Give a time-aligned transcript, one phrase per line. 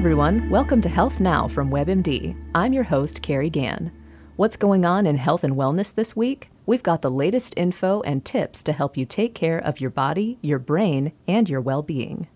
[0.00, 0.48] everyone.
[0.48, 2.34] Welcome to Health Now from WebMD.
[2.54, 3.92] I'm your host, Carrie Gann.
[4.36, 6.48] What's going on in health and wellness this week?
[6.64, 10.38] We've got the latest info and tips to help you take care of your body,
[10.40, 12.28] your brain, and your well being.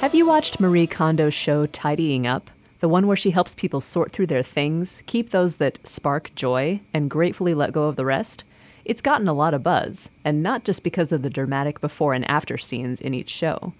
[0.00, 2.50] Have you watched Marie Kondo's show Tidying Up?
[2.80, 6.82] The one where she helps people sort through their things, keep those that spark joy,
[6.92, 8.44] and gratefully let go of the rest?
[8.86, 12.24] It's gotten a lot of buzz, and not just because of the dramatic before and
[12.30, 13.74] after scenes in each show.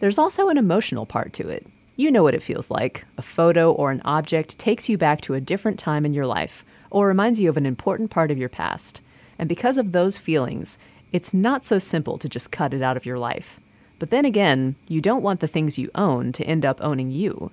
[0.00, 1.66] There's also an emotional part to it.
[1.96, 3.04] You know what it feels like.
[3.18, 6.64] A photo or an object takes you back to a different time in your life,
[6.88, 9.02] or reminds you of an important part of your past.
[9.38, 10.78] And because of those feelings,
[11.12, 13.60] it's not so simple to just cut it out of your life.
[13.98, 17.50] But then again, you don't want the things you own to end up owning you.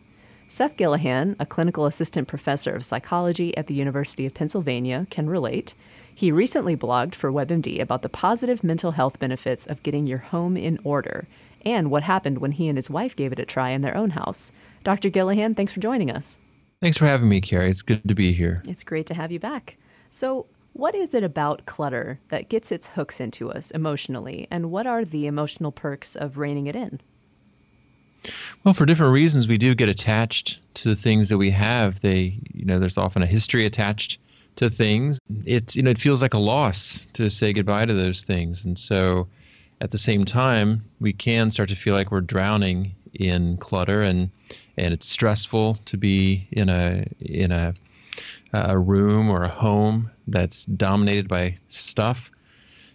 [0.48, 5.74] Seth Gillihan, a clinical assistant professor of psychology at the University of Pennsylvania, can relate.
[6.18, 10.56] He recently blogged for WebMD about the positive mental health benefits of getting your home
[10.56, 11.28] in order
[11.66, 14.12] and what happened when he and his wife gave it a try in their own
[14.12, 14.54] house.
[14.86, 15.10] Dr.
[15.10, 16.38] Gillihan, thanks for joining us.
[16.82, 17.70] Thanks for having me, Carrie.
[17.70, 18.62] It's good to be here.
[18.66, 19.76] It's great to have you back.
[20.10, 24.88] So, what is it about clutter that gets its hooks into us emotionally, and what
[24.88, 27.02] are the emotional perks of reining it in?
[28.64, 32.02] Well, for different reasons, we do get attached to the things that we have.
[32.02, 34.20] They, you know, there's often a history attached
[34.58, 38.24] to things, it's you know it feels like a loss to say goodbye to those
[38.24, 39.28] things, and so
[39.82, 44.30] at the same time we can start to feel like we're drowning in clutter and
[44.78, 47.74] and it's stressful to be in a in a
[48.54, 52.30] a room or a home that's dominated by stuff.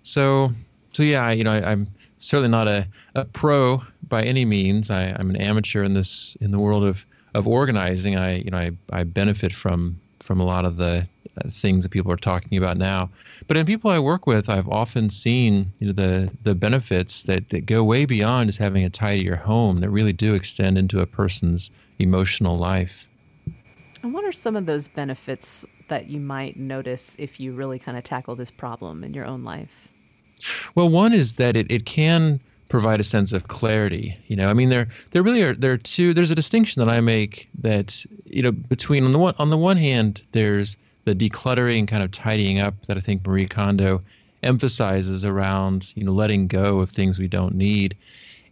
[0.03, 0.53] So
[0.93, 4.91] so yeah, you know I, am certainly not a, a pro by any means.
[4.91, 8.17] I, I'm an amateur in this in the world of of organizing.
[8.17, 10.01] I you know I, I benefit from
[10.31, 11.05] from a lot of the
[11.39, 13.11] uh, things that people are talking about now.
[13.49, 17.49] But in people I work with, I've often seen you know the the benefits that,
[17.49, 21.07] that go way beyond just having a tidier home that really do extend into a
[21.07, 23.09] person's emotional life.
[24.05, 27.99] And what are some of those benefits that you might notice if you really kind
[27.99, 29.89] of tackle this problem in your own life?
[30.77, 34.17] Well, one is that it, it can provide a sense of clarity.
[34.29, 36.15] You know, I mean, there there really are there are two.
[36.15, 39.59] There's a distinction that I make that you know between on the one on the
[39.59, 44.01] one hand, there's the decluttering kind of tidying up that I think Marie Kondo
[44.43, 47.95] emphasizes around you know letting go of things we don't need,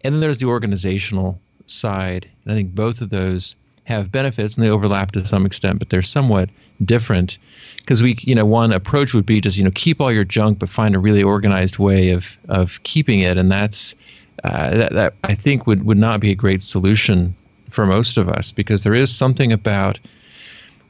[0.02, 3.56] and then there's the organizational side, and I think both of those
[3.88, 6.50] have benefits and they overlap to some extent, but they're somewhat
[6.84, 7.38] different
[7.78, 10.60] because we you know one approach would be just you know keep all your junk
[10.60, 13.96] but find a really organized way of of keeping it and that's
[14.44, 17.34] uh, that, that I think would would not be a great solution
[17.70, 19.98] for most of us because there is something about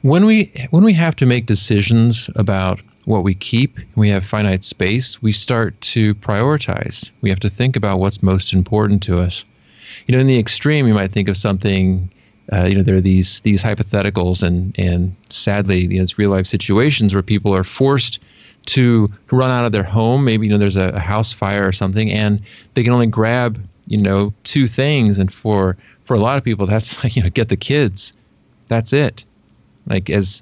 [0.01, 4.63] when we when we have to make decisions about what we keep, we have finite
[4.63, 7.09] space, we start to prioritize.
[7.21, 9.45] We have to think about what's most important to us.
[10.05, 12.11] You know, in the extreme, you might think of something.
[12.51, 16.31] Uh, you know, there are these these hypotheticals and and sadly, you know, it's real
[16.31, 18.19] life situations where people are forced
[18.67, 20.25] to run out of their home.
[20.25, 22.41] Maybe you know there's a, a house fire or something, and
[22.73, 25.17] they can only grab you know two things.
[25.17, 28.13] And for for a lot of people, that's like you know get the kids.
[28.67, 29.23] That's it.
[29.87, 30.41] Like as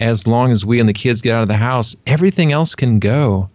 [0.00, 2.98] as long as we and the kids get out of the house, everything else can
[2.98, 3.48] go.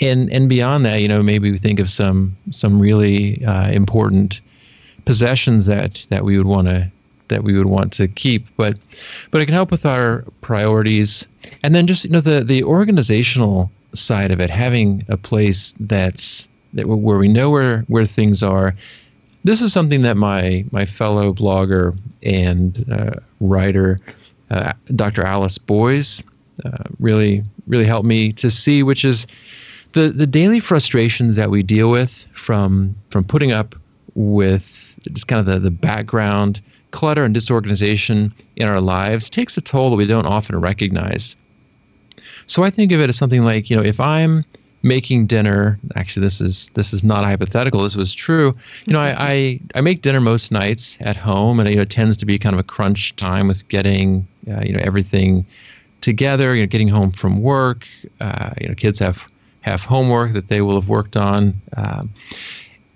[0.00, 4.40] And and beyond that, you know, maybe we think of some some really uh, important
[5.06, 6.90] possessions that that we would want to
[7.28, 8.46] that we would want to keep.
[8.56, 8.78] But
[9.30, 11.26] but it can help with our priorities,
[11.62, 16.48] and then just you know the the organizational side of it, having a place that's
[16.74, 18.74] that where we know where where things are.
[19.44, 24.00] This is something that my my fellow blogger and uh, writer,
[24.50, 25.24] uh, Dr.
[25.24, 26.22] Alice Boyes,
[26.64, 29.26] uh, really really helped me to see, which is
[29.92, 33.76] the the daily frustrations that we deal with from from putting up
[34.14, 39.60] with just kind of the, the background clutter and disorganization in our lives takes a
[39.60, 41.36] toll that we don't often recognize.
[42.46, 44.44] So I think of it as something like, you know, if I'm
[44.82, 49.32] making dinner actually this is this is not hypothetical this was true you know I,
[49.32, 52.38] I, I make dinner most nights at home and you know it tends to be
[52.38, 55.44] kind of a crunch time with getting uh, you know everything
[56.02, 57.84] together you know getting home from work
[58.20, 59.24] uh, you know kids have
[59.62, 62.12] have homework that they will have worked on um,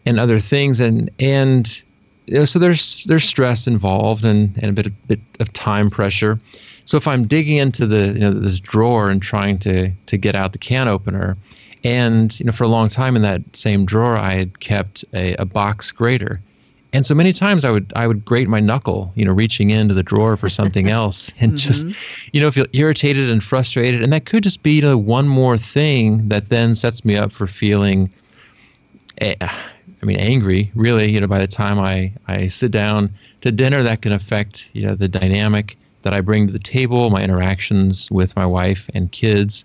[0.06, 1.82] and other things and and
[2.30, 5.90] you know, so there's there's stress involved and, and a bit of, bit of time
[5.90, 6.40] pressure
[6.84, 10.34] so if I'm digging into the you know this drawer and trying to to get
[10.34, 11.36] out the can opener
[11.84, 15.34] and you know, for a long time in that same drawer, I had kept a,
[15.36, 16.40] a box grater.
[16.92, 19.94] And so many times I would I would grate my knuckle, you know, reaching into
[19.94, 21.58] the drawer for something else, and mm-hmm.
[21.58, 21.86] just,
[22.32, 24.02] you know, feel irritated and frustrated.
[24.02, 27.32] And that could just be you know one more thing that then sets me up
[27.32, 28.10] for feeling
[30.02, 33.10] I mean, angry, really, you know, by the time I, I sit down
[33.42, 37.10] to dinner, that can affect, you know, the dynamic that I bring to the table,
[37.10, 39.64] my interactions with my wife and kids.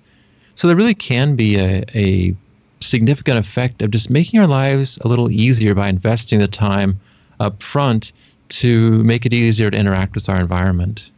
[0.55, 2.35] So there really can be a, a
[2.81, 6.99] significant effect of just making our lives a little easier by investing the time
[7.39, 8.11] up front
[8.47, 11.09] to make it easier to interact with our environment.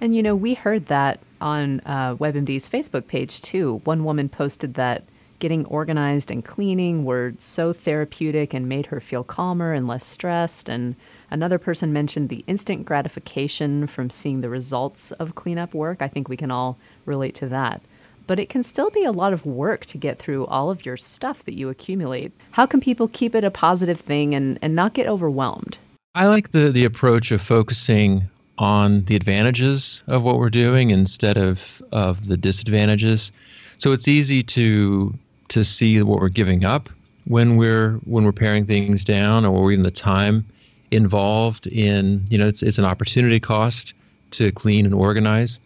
[0.00, 3.80] And you know, we heard that on uh, WebMD's Facebook page too.
[3.84, 5.04] One woman posted that
[5.38, 10.68] getting organized and cleaning were so therapeutic and made her feel calmer and less stressed.
[10.68, 10.96] And
[11.30, 16.02] another person mentioned the instant gratification from seeing the results of cleanup work.
[16.02, 17.82] I think we can all relate to that.
[18.26, 20.96] But it can still be a lot of work to get through all of your
[20.96, 22.32] stuff that you accumulate.
[22.50, 25.78] How can people keep it a positive thing and, and not get overwhelmed?
[26.14, 28.24] I like the, the approach of focusing
[28.58, 31.60] on the advantages of what we're doing instead of,
[31.92, 33.30] of the disadvantages.
[33.78, 35.14] So it's easy to
[35.48, 36.88] to see what we're giving up
[37.26, 40.44] when we're when we're paring things down or even the time
[40.90, 43.94] involved in you know it's it's an opportunity cost
[44.32, 45.60] to clean and organize.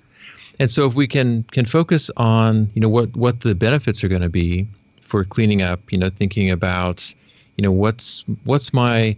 [0.58, 4.08] And so if we can can focus on you know what what the benefits are
[4.08, 4.66] going to be
[5.00, 7.14] for cleaning up you know thinking about
[7.56, 9.16] you know what's what's my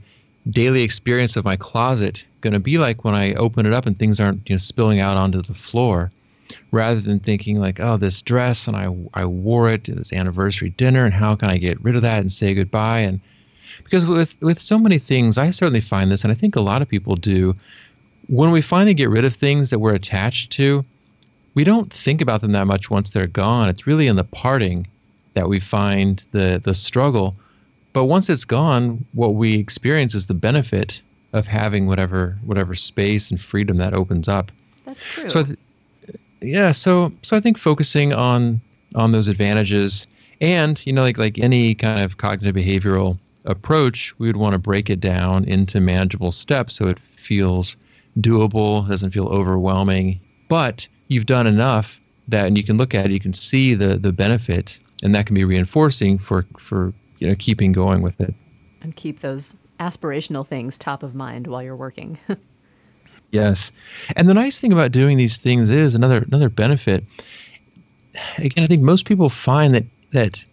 [0.50, 3.98] daily experience of my closet going to be like when i open it up and
[3.98, 6.10] things aren't you know spilling out onto the floor
[6.70, 10.70] rather than thinking like, oh, this dress and I I wore it to this anniversary
[10.70, 13.20] dinner and how can I get rid of that and say goodbye and
[13.84, 16.82] because with with so many things, I certainly find this, and I think a lot
[16.82, 17.54] of people do.
[18.28, 20.84] When we finally get rid of things that we're attached to,
[21.54, 23.68] we don't think about them that much once they're gone.
[23.68, 24.86] It's really in the parting
[25.34, 27.36] that we find the the struggle.
[27.92, 31.02] But once it's gone, what we experience is the benefit
[31.32, 34.52] of having whatever whatever space and freedom that opens up.
[34.84, 35.28] That's true.
[35.28, 35.58] So th-
[36.42, 38.60] yeah, so so I think focusing on
[38.94, 40.06] on those advantages
[40.40, 44.58] and you know like like any kind of cognitive behavioral approach, we would want to
[44.58, 47.76] break it down into manageable steps so it feels
[48.20, 51.98] doable, doesn't feel overwhelming, but you've done enough
[52.28, 55.26] that and you can look at it, you can see the the benefit and that
[55.26, 58.34] can be reinforcing for for you know keeping going with it.
[58.80, 62.18] And keep those aspirational things top of mind while you're working.
[63.32, 63.72] Yes,
[64.14, 67.02] and the nice thing about doing these things is another another benefit.
[68.36, 70.44] Again, I think most people find that that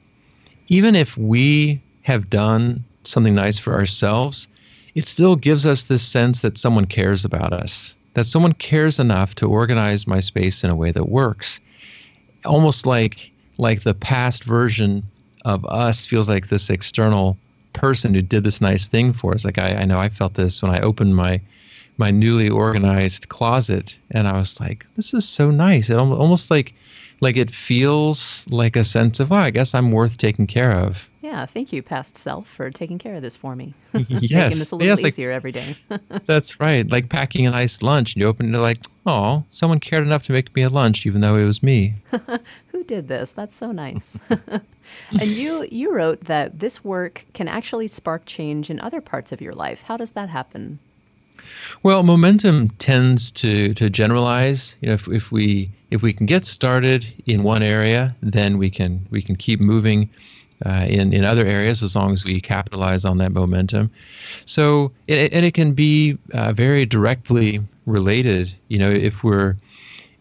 [0.70, 4.48] even if we have done something nice for ourselves,
[4.96, 9.36] it still gives us this sense that someone cares about us, that someone cares enough
[9.36, 11.60] to organize my space in a way that works.
[12.46, 15.04] Almost like like the past version
[15.44, 17.38] of us feels like this external
[17.74, 19.44] person who did this nice thing for us.
[19.44, 21.42] Like I, I know I felt this when I opened my
[22.00, 25.90] my newly organized closet and i was like this is so nice.
[25.90, 26.74] It almost like
[27.22, 31.10] like it feels like a sense of oh i guess i'm worth taking care of.
[31.22, 33.74] Yeah thank you past self for taking care of this for me.
[33.94, 34.32] Yes.
[34.32, 35.78] Making this a little yes, easier like, every day.
[36.26, 40.06] That's right like packing a nice lunch and you open it like oh someone cared
[40.06, 41.96] enough to make me a lunch even though it was me.
[42.72, 43.34] Who did this?
[43.34, 44.18] That's so nice.
[45.12, 49.42] And you you wrote that this work can actually spark change in other parts of
[49.42, 49.84] your life.
[49.84, 50.80] How does that happen
[51.84, 54.76] well, momentum tends to to generalize.
[54.82, 58.70] You know, if, if we if we can get started in one area, then we
[58.70, 60.10] can we can keep moving
[60.66, 63.92] uh, in in other areas as long as we capitalize on that momentum.
[64.46, 68.54] So, it, and it can be uh, very directly related.
[68.68, 69.56] You know, if we're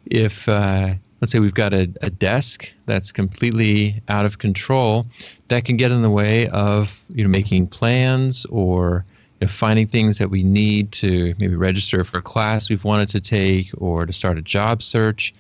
[0.07, 5.07] if uh, let's say we've got a, a desk that's completely out of control,
[5.49, 9.05] that can get in the way of you know making plans or
[9.41, 13.09] you know, finding things that we need to maybe register for a class we've wanted
[13.11, 15.35] to take or to start a job search.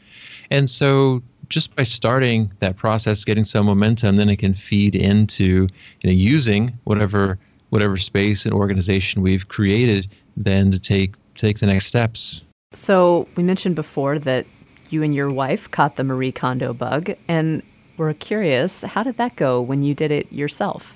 [0.50, 5.68] And so just by starting that process, getting some momentum, then it can feed into
[6.00, 7.38] you know, using whatever
[7.70, 12.44] whatever space and organization we've created then to take take the next steps.
[12.72, 14.46] So we mentioned before that
[14.90, 17.62] you and your wife caught the Marie Kondo bug and
[17.96, 20.94] we're curious, how did that go when you did it yourself?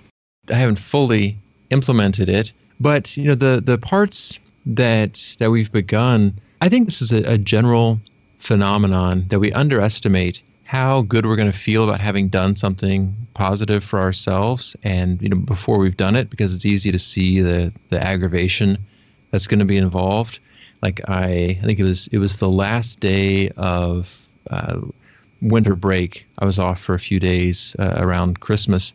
[0.51, 1.37] I haven't fully
[1.71, 7.01] implemented it, but you know the the parts that that we've begun, I think this
[7.01, 8.01] is a, a general
[8.39, 13.85] phenomenon that we underestimate how good we're going to feel about having done something positive
[13.85, 17.73] for ourselves and you know before we've done it because it's easy to see the
[17.91, 18.77] the aggravation
[19.31, 20.41] that's going to be involved.
[20.83, 24.81] Like i i think it was it was the last day of uh,
[25.41, 26.27] winter break.
[26.39, 28.93] I was off for a few days uh, around christmas.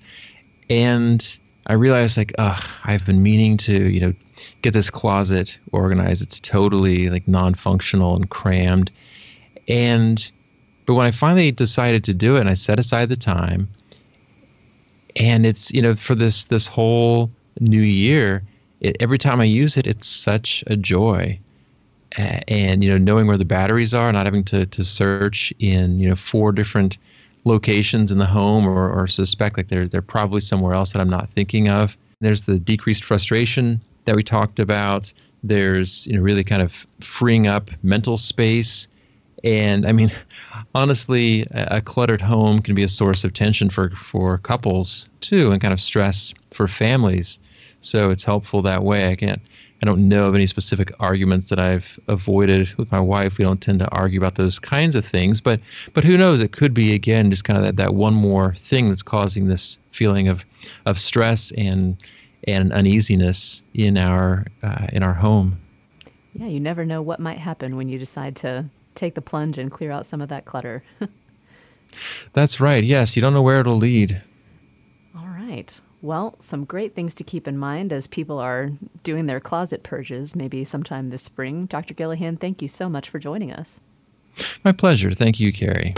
[0.70, 4.14] And I realized like, ugh, I've been meaning to, you know,
[4.62, 6.22] get this closet organized.
[6.22, 8.92] It's totally like non-functional and crammed.
[9.68, 10.32] And
[10.86, 13.68] but when I finally decided to do it and I set aside the time
[15.20, 18.44] and it's you know for this this whole new year,
[18.80, 21.40] it, every time I use it, it's such a joy.
[22.14, 26.10] And you know, knowing where the batteries are, not having to to search in you
[26.10, 26.98] know four different
[27.48, 31.10] locations in the home or, or suspect like they're they're probably somewhere else that I'm
[31.10, 31.98] not thinking of.
[32.20, 35.12] There's the decreased frustration that we talked about.
[35.44, 38.88] There's you know really kind of freeing up mental space.
[39.44, 40.12] And I mean,
[40.76, 45.52] honestly, a, a cluttered home can be a source of tension for, for couples too,
[45.52, 47.40] and kind of stress for families.
[47.82, 49.10] So it's helpful that way.
[49.10, 49.42] I can't
[49.82, 53.38] I don't know of any specific arguments that I've avoided with my wife.
[53.38, 55.60] We don't tend to argue about those kinds of things, but
[55.94, 56.42] but who knows?
[56.42, 59.78] It could be again just kind of that, that one more thing that's causing this
[59.92, 60.44] feeling of
[60.86, 61.96] of stress and
[62.48, 65.60] and uneasiness in our uh, in our home.
[66.34, 68.66] Yeah, you never know what might happen when you decide to
[68.96, 70.84] take the plunge and clear out some of that clutter.
[72.34, 72.84] That's right.
[72.84, 74.22] Yes, you don't know where it'll lead.
[75.18, 75.80] All right.
[76.02, 78.70] Well, some great things to keep in mind as people are
[79.02, 81.66] doing their closet purges, maybe sometime this spring.
[81.66, 81.96] Dr.
[81.96, 83.82] Gillihan, thank you so much for joining us.
[84.64, 85.12] My pleasure.
[85.12, 85.96] Thank you, Carrie.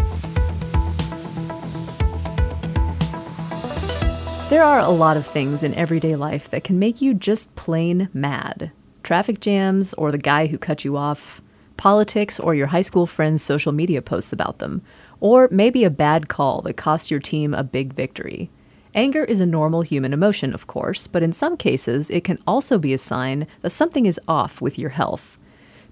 [4.50, 8.08] There are a lot of things in everyday life that can make you just plain
[8.14, 8.72] mad.
[9.04, 11.42] Traffic jams, or the guy who cut you off,
[11.76, 14.82] politics, or your high school friend's social media posts about them,
[15.20, 18.50] or maybe a bad call that cost your team a big victory.
[18.96, 22.80] Anger is a normal human emotion, of course, but in some cases, it can also
[22.80, 25.38] be a sign that something is off with your health.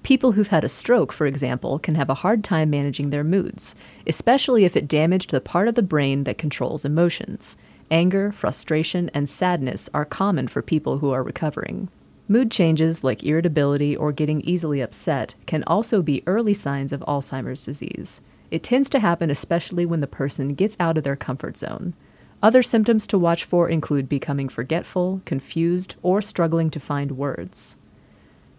[0.02, 3.76] People who've had a stroke, for example, can have a hard time managing their moods,
[4.08, 7.56] especially if it damaged the part of the brain that controls emotions.
[7.92, 11.90] Anger, frustration, and sadness are common for people who are recovering.
[12.28, 17.64] Mood changes like irritability or getting easily upset can also be early signs of Alzheimer's
[17.64, 18.22] disease.
[18.50, 21.94] It tends to happen especially when the person gets out of their comfort zone.
[22.42, 27.76] Other symptoms to watch for include becoming forgetful, confused, or struggling to find words.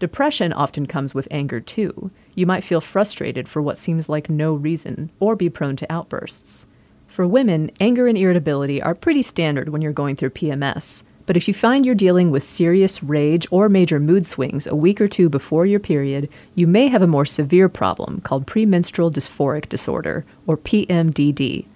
[0.00, 2.10] Depression often comes with anger too.
[2.34, 6.66] You might feel frustrated for what seems like no reason, or be prone to outbursts.
[7.06, 11.46] For women, anger and irritability are pretty standard when you're going through PMS, but if
[11.46, 15.28] you find you're dealing with serious rage or major mood swings a week or two
[15.28, 20.56] before your period, you may have a more severe problem called premenstrual dysphoric disorder, or
[20.56, 21.66] PMDD.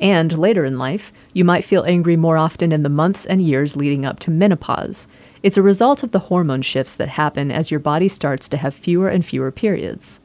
[0.00, 3.74] And later in life, you might feel angry more often in the months and years
[3.74, 5.08] leading up to menopause.
[5.42, 8.74] It's a result of the hormone shifts that happen as your body starts to have
[8.74, 10.20] fewer and fewer periods.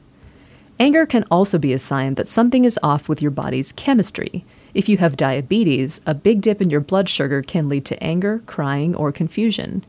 [0.78, 4.44] Anger can also be a sign that something is off with your body's chemistry.
[4.74, 8.42] If you have diabetes, a big dip in your blood sugar can lead to anger,
[8.46, 9.84] crying, or confusion.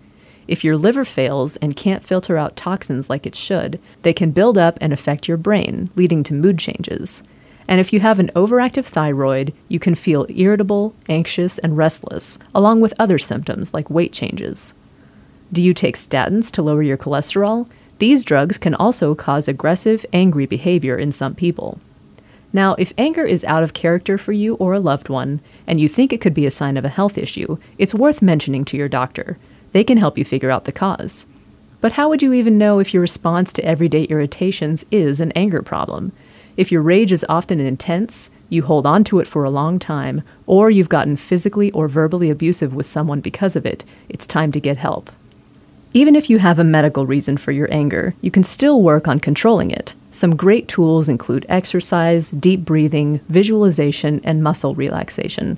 [0.48, 4.60] If your liver fails and can't filter out toxins like it should, they can build
[4.60, 7.24] up and affect your brain, leading to mood changes.
[7.68, 12.82] And if you have an overactive thyroid, you can feel irritable, anxious, and restless, along
[12.82, 14.74] with other symptoms like weight changes.
[15.52, 17.68] Do you take statins to lower your cholesterol?
[17.98, 21.80] These drugs can also cause aggressive, angry behavior in some people.
[22.52, 25.90] Now, if anger is out of character for you or a loved one, and you
[25.90, 28.88] think it could be a sign of a health issue, it's worth mentioning to your
[28.88, 29.38] doctor.
[29.72, 31.26] They can help you figure out the cause.
[31.82, 35.62] But how would you even know if your response to everyday irritations is an anger
[35.62, 36.14] problem?
[36.58, 40.22] If your rage is often intense, you hold on to it for a long time,
[40.46, 44.60] or you've gotten physically or verbally abusive with someone because of it, it's time to
[44.60, 45.12] get help.
[45.94, 49.20] Even if you have a medical reason for your anger, you can still work on
[49.20, 49.96] controlling it.
[50.12, 55.58] Some great tools include exercise, deep breathing, visualization, and muscle relaxation.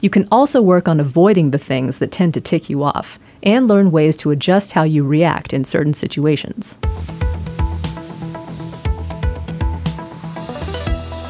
[0.00, 3.66] You can also work on avoiding the things that tend to tick you off and
[3.68, 6.78] learn ways to adjust how you react in certain situations.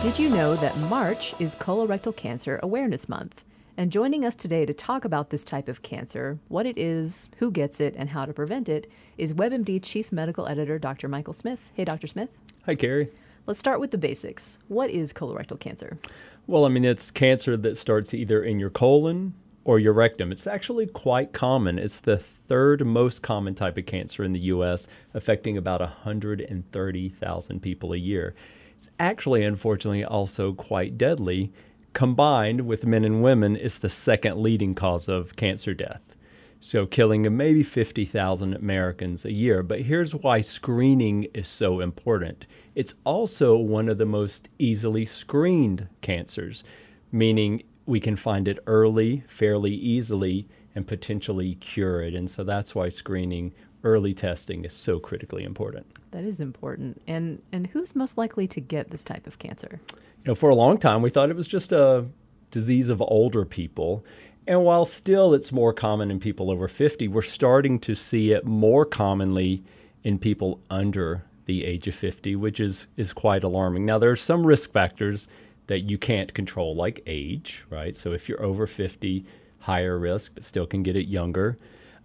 [0.09, 3.45] Did you know that March is Colorectal Cancer Awareness Month?
[3.77, 7.51] And joining us today to talk about this type of cancer, what it is, who
[7.51, 11.09] gets it, and how to prevent it, is WebMD Chief Medical Editor Dr.
[11.09, 11.71] Michael Smith.
[11.75, 12.07] Hey, Dr.
[12.07, 12.31] Smith.
[12.65, 13.11] Hi, Carrie.
[13.47, 14.59] Let's start with the basics.
[14.69, 15.99] What is colorectal cancer?
[16.47, 19.35] Well, I mean, it's cancer that starts either in your colon
[19.65, 20.33] or your rectum.
[20.33, 21.79] It's actually quite common.
[21.79, 27.93] It's the third most common type of cancer in the U.S., affecting about 130,000 people
[27.93, 28.35] a year.
[28.79, 31.51] It's actually, unfortunately, also quite deadly.
[31.95, 36.15] Combined with men and women, it's the second leading cause of cancer death.
[36.61, 39.65] So, killing maybe 50,000 Americans a year.
[39.65, 45.89] But here's why screening is so important it's also one of the most easily screened
[46.01, 46.63] cancers,
[47.11, 50.47] meaning we can find it early, fairly easily,
[50.79, 52.15] and potentially cure it.
[52.15, 55.87] And so that's why screening early testing is so critically important.
[56.13, 57.03] That is important.
[57.09, 59.81] And and who's most likely to get this type of cancer?
[59.91, 62.07] You know, for a long time we thought it was just a
[62.53, 64.05] disease of older people.
[64.47, 68.47] And while still it's more common in people over 50, we're starting to see it
[68.47, 69.65] more commonly
[70.05, 73.85] in people under the age of 50, which is, is quite alarming.
[73.85, 75.29] Now, there are some risk factors
[75.67, 77.95] that you can't control, like age, right?
[77.95, 79.27] So if you're over 50,
[79.69, 81.59] higher risk, but still can get it younger.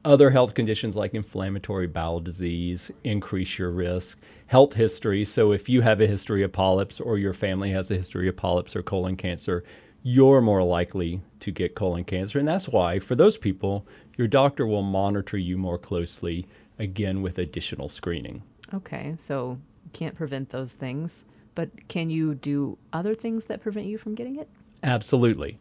[0.04, 4.20] Other health conditions like inflammatory bowel disease increase your risk.
[4.48, 5.24] Health history.
[5.24, 8.36] So, if you have a history of polyps or your family has a history of
[8.36, 9.64] polyps or colon cancer,
[10.04, 12.38] you're more likely to get colon cancer.
[12.38, 16.46] And that's why, for those people, your doctor will monitor you more closely,
[16.78, 18.44] again, with additional screening.
[18.74, 19.58] Okay, so
[19.94, 21.24] can't prevent those things,
[21.56, 24.50] but can you do other things that prevent you from getting it?
[24.84, 25.60] Absolutely.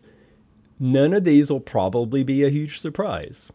[0.79, 3.50] None of these will probably be a huge surprise.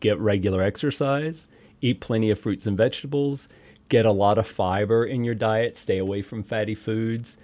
[0.00, 1.48] Get regular exercise,
[1.80, 3.48] eat plenty of fruits and vegetables,
[3.88, 7.36] get a lot of fiber in your diet, stay away from fatty foods,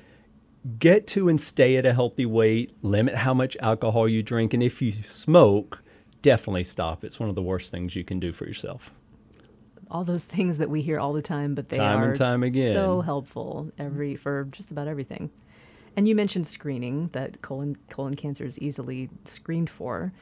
[0.78, 4.62] get to and stay at a healthy weight, limit how much alcohol you drink, and
[4.62, 5.82] if you smoke,
[6.23, 7.04] definitely stop.
[7.04, 8.90] It's one of the worst things you can do for yourself.
[9.90, 12.42] All those things that we hear all the time, but they time are and time
[12.42, 12.73] again.
[12.73, 15.30] so helpful every for just about everything.
[15.98, 20.12] And you mentioned screening that colon colon cancer is easily screened for.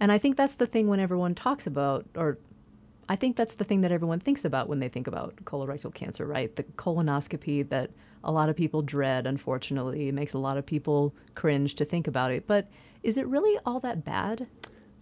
[0.00, 2.38] And I think that's the thing when everyone talks about or
[3.10, 6.24] I think that's the thing that everyone thinks about when they think about colorectal cancer,
[6.24, 6.56] right?
[6.56, 7.90] The colonoscopy that
[8.24, 10.08] a lot of people dread, unfortunately.
[10.08, 12.46] It makes a lot of people cringe to think about it.
[12.46, 12.70] But
[13.02, 14.46] is it really all that bad?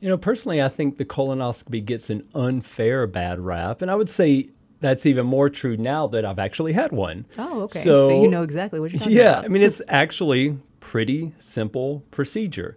[0.01, 3.83] You know, personally, I think the colonoscopy gets an unfair bad rap.
[3.83, 4.49] And I would say
[4.85, 7.27] that's even more true now that I've actually had one.
[7.39, 7.83] Oh, okay.
[7.83, 9.43] So, so you know exactly what you're talking yeah, about.
[9.43, 12.77] Yeah, I mean, it's actually pretty simple procedure.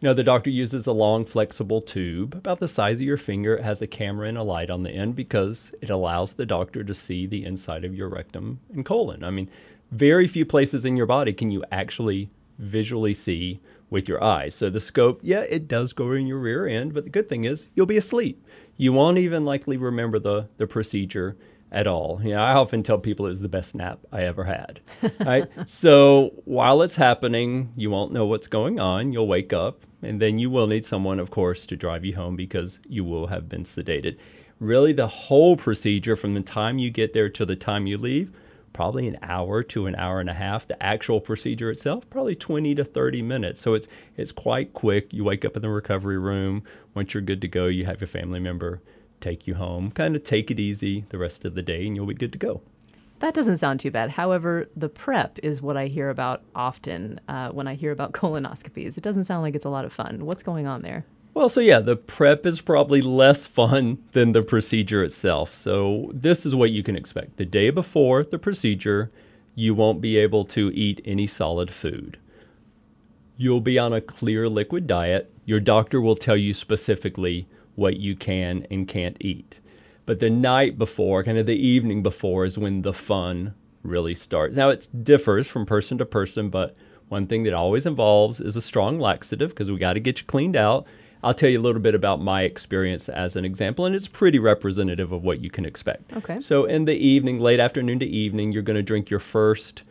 [0.00, 3.56] You know, the doctor uses a long, flexible tube about the size of your finger.
[3.56, 6.82] It has a camera and a light on the end because it allows the doctor
[6.82, 9.22] to see the inside of your rectum and colon.
[9.22, 9.50] I mean,
[9.90, 13.60] very few places in your body can you actually visually see
[13.90, 14.54] with your eyes.
[14.54, 17.44] So the scope, yeah, it does go in your rear end, but the good thing
[17.44, 18.44] is you'll be asleep.
[18.76, 21.36] You won't even likely remember the, the procedure
[21.72, 22.20] at all.
[22.22, 24.80] You know, I often tell people it was the best nap I ever had.
[25.20, 25.48] Right?
[25.66, 29.12] so while it's happening, you won't know what's going on.
[29.12, 32.36] You'll wake up, and then you will need someone, of course, to drive you home
[32.36, 34.16] because you will have been sedated.
[34.58, 38.32] Really, the whole procedure from the time you get there to the time you leave,
[38.72, 40.66] probably an hour to an hour and a half.
[40.66, 43.60] The actual procedure itself, probably 20 to 30 minutes.
[43.60, 45.12] So it's it's quite quick.
[45.12, 46.62] You wake up in the recovery room.
[46.94, 48.80] Once you're good to go, you have your family member
[49.20, 49.90] take you home.
[49.90, 52.38] Kind of take it easy the rest of the day, and you'll be good to
[52.38, 52.62] go.
[53.20, 54.12] That doesn't sound too bad.
[54.12, 58.96] However, the prep is what I hear about often uh, when I hear about colonoscopies.
[58.96, 60.24] It doesn't sound like it's a lot of fun.
[60.24, 61.04] What's going on there?
[61.32, 65.54] Well, so yeah, the prep is probably less fun than the procedure itself.
[65.54, 67.36] So, this is what you can expect.
[67.36, 69.10] The day before the procedure,
[69.54, 72.18] you won't be able to eat any solid food.
[73.36, 75.32] You'll be on a clear liquid diet.
[75.44, 79.60] Your doctor will tell you specifically what you can and can't eat.
[80.06, 84.56] But the night before, kind of the evening before, is when the fun really starts.
[84.56, 86.76] Now, it differs from person to person, but
[87.08, 90.26] one thing that always involves is a strong laxative because we got to get you
[90.26, 90.86] cleaned out.
[91.22, 94.38] I'll tell you a little bit about my experience as an example, and it's pretty
[94.38, 96.12] representative of what you can expect.
[96.14, 96.40] Okay.
[96.40, 99.82] So, in the evening, late afternoon to evening, you're going to drink your first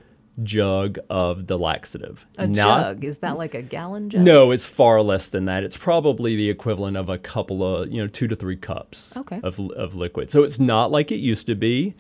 [0.44, 2.26] jug of the laxative.
[2.38, 3.04] A Not, jug?
[3.04, 4.22] Is that like a gallon jug?
[4.22, 5.64] No, it's far less than that.
[5.64, 9.40] It's probably the equivalent of a couple of, you know, two to three cups okay.
[9.44, 10.32] of, of liquid.
[10.32, 11.96] So it's not like it used to be.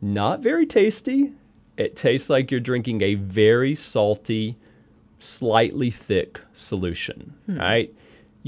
[0.00, 1.32] Not very tasty.
[1.76, 4.56] It tastes like you're drinking a very salty,
[5.18, 7.58] slightly thick solution, hmm.
[7.58, 7.94] right?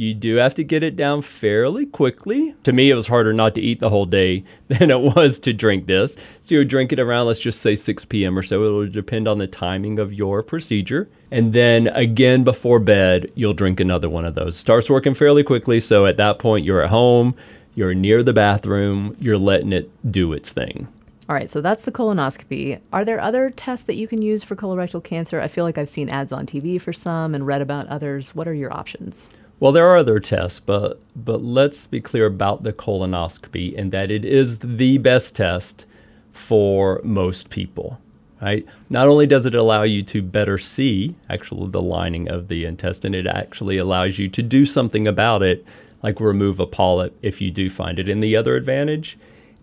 [0.00, 2.54] You do have to get it down fairly quickly.
[2.62, 5.52] To me, it was harder not to eat the whole day than it was to
[5.52, 6.16] drink this.
[6.40, 8.38] So you drink it around, let's just say 6 p.m.
[8.38, 8.64] or so.
[8.64, 11.10] It'll depend on the timing of your procedure.
[11.30, 14.56] And then again before bed, you'll drink another one of those.
[14.56, 15.80] Starts working fairly quickly.
[15.80, 17.34] So at that point, you're at home,
[17.74, 20.88] you're near the bathroom, you're letting it do its thing.
[21.28, 22.80] All right, so that's the colonoscopy.
[22.90, 25.42] Are there other tests that you can use for colorectal cancer?
[25.42, 28.34] I feel like I've seen ads on TV for some and read about others.
[28.34, 29.30] What are your options?
[29.60, 34.10] Well, there are other tests, but but let's be clear about the colonoscopy and that
[34.10, 35.84] it is the best test
[36.32, 38.00] for most people.
[38.40, 38.66] Right?
[38.88, 43.14] Not only does it allow you to better see actually the lining of the intestine,
[43.14, 45.62] it actually allows you to do something about it,
[46.02, 48.08] like remove a polyp if you do find it.
[48.08, 49.18] And the other advantage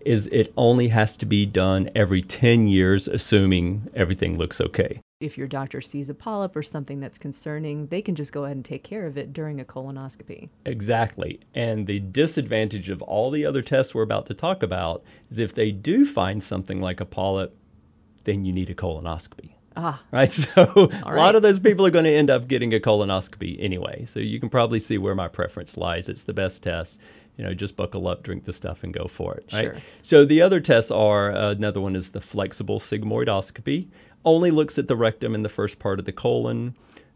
[0.06, 5.36] is it only has to be done every 10 years, assuming everything looks okay if
[5.36, 8.64] your doctor sees a polyp or something that's concerning, they can just go ahead and
[8.64, 10.48] take care of it during a colonoscopy.
[10.64, 11.40] Exactly.
[11.54, 15.52] And the disadvantage of all the other tests we're about to talk about is if
[15.52, 17.56] they do find something like a polyp,
[18.24, 19.54] then you need a colonoscopy.
[19.76, 20.02] Ah.
[20.12, 20.28] Right.
[20.54, 24.06] So a lot of those people are going to end up getting a colonoscopy anyway.
[24.06, 26.08] So you can probably see where my preference lies.
[26.08, 27.00] It's the best test.
[27.36, 29.48] You know, just buckle up, drink the stuff, and go for it.
[29.52, 29.62] Right.
[29.62, 29.76] Sure.
[30.02, 33.88] So the other tests are uh, another one is the flexible sigmoidoscopy.
[34.24, 36.74] Only looks at the rectum and the first part of the colon.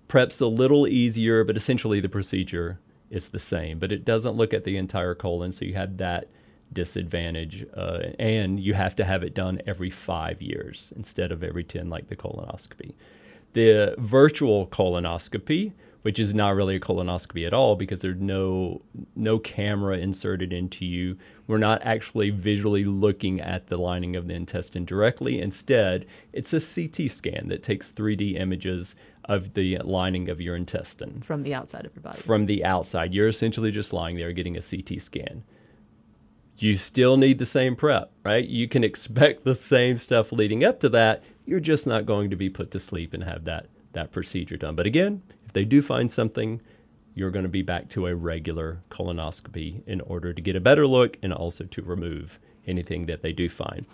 [0.09, 3.79] Prep's a little easier, but essentially the procedure is the same.
[3.79, 6.29] But it doesn't look at the entire colon, so you have that
[6.73, 7.67] disadvantage.
[7.77, 11.91] Uh, and you have to have it done every five years instead of every 10,
[11.91, 12.95] like the colonoscopy.
[13.53, 18.83] The virtual colonoscopy, which is not really a colonoscopy at all because there's no
[19.17, 21.17] no camera inserted into you.
[21.47, 25.41] We're not actually visually looking at the lining of the intestine directly.
[25.41, 28.95] Instead, it's a CT scan that takes 3D images
[29.27, 32.19] of the lining of your intestine From the outside of your body.
[32.19, 33.15] from the outside.
[33.15, 35.45] You're essentially just lying there getting a CT scan.
[36.59, 38.47] You still need the same prep, right?
[38.47, 41.23] You can expect the same stuff leading up to that.
[41.47, 44.75] You're just not going to be put to sleep and have that that procedure done.
[44.75, 46.63] But again, if they do find something,
[47.15, 50.87] you're going to be back to a regular colonoscopy in order to get a better
[50.87, 53.85] look and also to remove anything that they do find.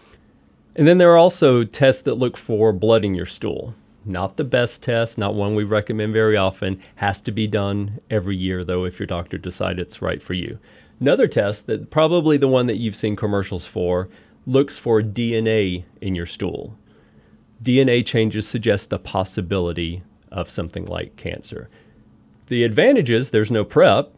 [0.77, 3.75] And then there are also tests that look for blood in your stool.
[4.05, 6.81] Not the best test, not one we recommend very often.
[6.94, 10.61] Has to be done every year, though, if your doctor decides it's right for you.
[11.01, 14.09] Another test that probably the one that you've seen commercials for
[14.47, 16.79] looks for DNA in your stool.
[17.61, 21.69] DNA changes suggest the possibility of something like cancer.
[22.47, 24.12] The advantage is there's no prep.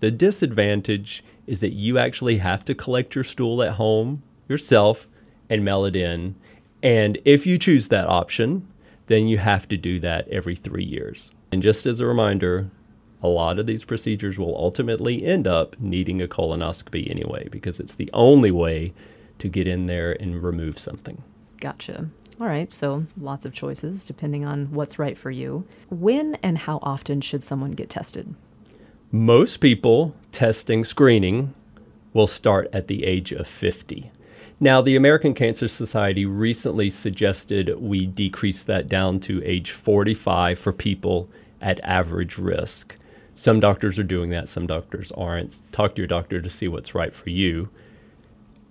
[0.00, 5.06] The disadvantage is that you actually have to collect your stool at home yourself
[5.48, 6.34] and mail it in.
[6.82, 8.66] And if you choose that option,
[9.06, 11.32] then you have to do that every three years.
[11.52, 12.70] And just as a reminder,
[13.22, 17.94] a lot of these procedures will ultimately end up needing a colonoscopy anyway, because it's
[17.94, 18.92] the only way
[19.38, 21.22] to get in there and remove something.
[21.58, 22.08] Gotcha.
[22.40, 25.66] All right, so lots of choices depending on what's right for you.
[25.90, 28.34] When and how often should someone get tested?
[29.12, 31.52] Most people testing screening
[32.14, 34.10] will start at the age of 50.
[34.58, 40.72] Now, the American Cancer Society recently suggested we decrease that down to age 45 for
[40.72, 41.28] people
[41.60, 42.96] at average risk.
[43.34, 45.60] Some doctors are doing that, some doctors aren't.
[45.72, 47.68] Talk to your doctor to see what's right for you.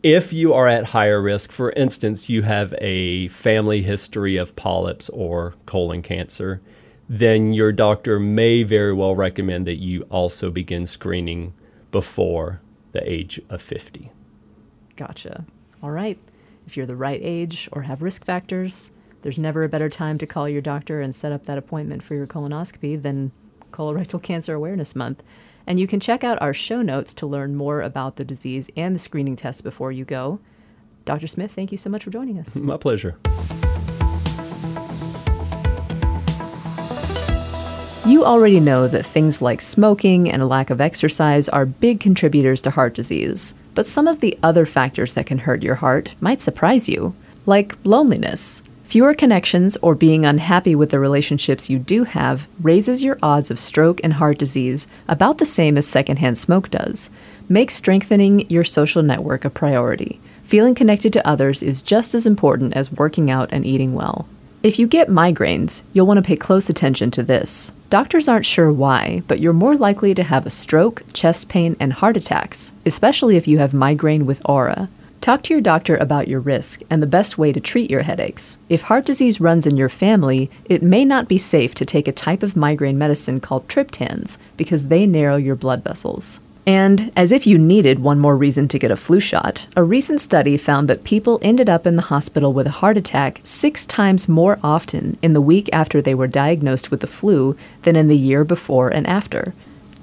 [0.01, 5.09] If you are at higher risk, for instance, you have a family history of polyps
[5.09, 6.61] or colon cancer,
[7.09, 11.53] then your doctor may very well recommend that you also begin screening
[11.91, 12.61] before
[12.93, 14.09] the age of 50.
[14.95, 15.45] Gotcha.
[15.83, 16.17] All right.
[16.65, 20.27] If you're the right age or have risk factors, there's never a better time to
[20.27, 23.31] call your doctor and set up that appointment for your colonoscopy than
[23.71, 25.23] Colorectal Cancer Awareness Month.
[25.69, 28.95] And you can check out our show notes to learn more about the disease and
[28.95, 30.39] the screening tests before you go.
[31.05, 31.27] Dr.
[31.27, 32.55] Smith, thank you so much for joining us.
[32.55, 33.17] My pleasure.
[38.03, 42.63] You already know that things like smoking and a lack of exercise are big contributors
[42.63, 46.41] to heart disease, but some of the other factors that can hurt your heart might
[46.41, 47.13] surprise you,
[47.45, 48.63] like loneliness.
[48.89, 53.59] Fewer connections or being unhappy with the relationships you do have raises your odds of
[53.59, 57.11] stroke and heart disease about the same as secondhand smoke does.
[57.47, 60.19] Make strengthening your social network a priority.
[60.41, 64.27] Feeling connected to others is just as important as working out and eating well.
[64.63, 67.71] If you get migraines, you'll want to pay close attention to this.
[67.91, 71.93] Doctors aren't sure why, but you're more likely to have a stroke, chest pain, and
[71.93, 74.89] heart attacks, especially if you have migraine with aura.
[75.21, 78.57] Talk to your doctor about your risk and the best way to treat your headaches.
[78.69, 82.13] If heart disease runs in your family, it may not be safe to take a
[82.13, 86.39] type of migraine medicine called triptans because they narrow your blood vessels.
[86.65, 90.21] And as if you needed one more reason to get a flu shot, a recent
[90.21, 94.29] study found that people ended up in the hospital with a heart attack six times
[94.29, 98.17] more often in the week after they were diagnosed with the flu than in the
[98.17, 99.53] year before and after.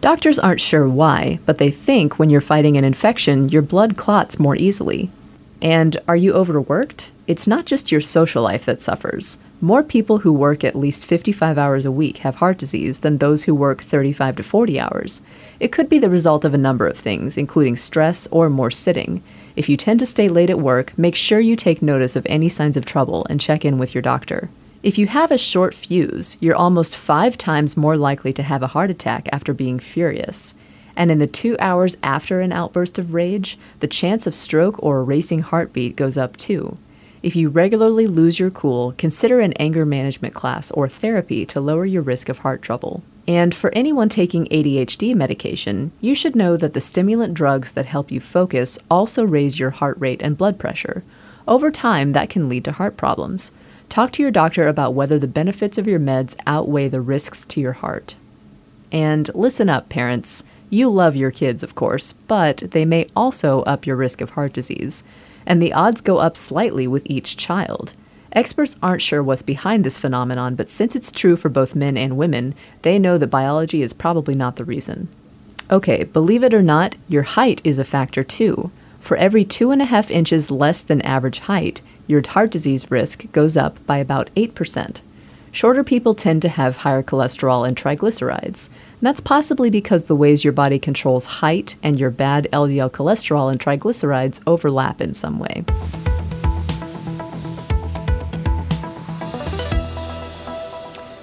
[0.01, 4.39] Doctors aren't sure why, but they think when you're fighting an infection, your blood clots
[4.39, 5.11] more easily.
[5.63, 7.11] And are you overworked?
[7.27, 9.39] It's not just your social life that suffers.
[9.61, 13.45] More people who work at least 55 hours a week have heart disease than those
[13.45, 15.23] who work 35 to 40 hours.
[15.59, 19.23] It could be the result of a number of things, including stress or more sitting.
[19.57, 22.51] If you tend to stay late at work, make sure you take notice of any
[22.51, 24.51] signs of trouble and check in with your doctor.
[24.87, 28.69] If you have a short fuse, you're almost five times more likely to have a
[28.69, 30.55] heart attack after being furious.
[30.95, 34.99] And in the two hours after an outburst of rage, the chance of stroke or
[34.99, 36.79] a racing heartbeat goes up too.
[37.21, 41.85] If you regularly lose your cool, consider an anger management class or therapy to lower
[41.85, 43.03] your risk of heart trouble.
[43.27, 48.13] And for anyone taking ADHD medication, you should know that the stimulant drugs that help
[48.13, 51.03] you focus also raise your heart rate and blood pressure.
[51.49, 53.51] Over time, that can lead to heart problems.
[53.89, 57.61] Talk to your doctor about whether the benefits of your meds outweigh the risks to
[57.61, 58.15] your heart.
[58.93, 60.45] And listen up, parents.
[60.69, 64.53] You love your kids, of course, but they may also up your risk of heart
[64.53, 65.05] disease.
[65.47, 67.95] And the odds go up slightly with each child.
[68.33, 72.17] Experts aren't sure what's behind this phenomenon, but since it's true for both men and
[72.17, 75.09] women, they know that biology is probably not the reason.
[75.71, 78.71] Okay, believe it or not, your height is a factor too.
[78.99, 83.31] For every two and a half inches less than average height, your heart disease risk
[83.33, 85.01] goes up by about 8%.
[85.51, 88.69] Shorter people tend to have higher cholesterol and triglycerides.
[88.69, 93.51] And that's possibly because the ways your body controls height and your bad LDL cholesterol
[93.51, 95.65] and triglycerides overlap in some way.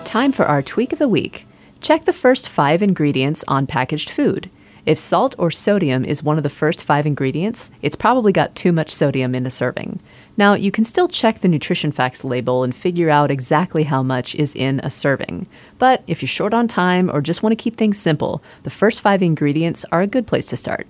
[0.03, 1.45] Time for our tweak of the week.
[1.79, 4.49] Check the first five ingredients on packaged food.
[4.85, 8.73] If salt or sodium is one of the first five ingredients, it's probably got too
[8.73, 10.01] much sodium in a serving.
[10.35, 14.33] Now, you can still check the nutrition facts label and figure out exactly how much
[14.35, 15.47] is in a serving.
[15.77, 19.01] But if you're short on time or just want to keep things simple, the first
[19.01, 20.87] five ingredients are a good place to start.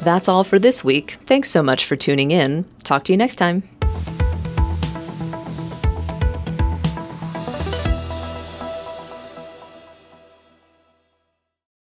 [0.00, 1.16] That's all for this week.
[1.24, 2.64] Thanks so much for tuning in.
[2.84, 3.64] Talk to you next time.